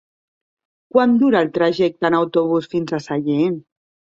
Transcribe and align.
Quant 0.95 1.13
dura 1.25 1.43
el 1.45 1.51
trajecte 1.59 2.09
en 2.11 2.17
autobús 2.23 2.73
fins 2.75 2.99
a 3.01 3.05
Sellent? 3.09 3.59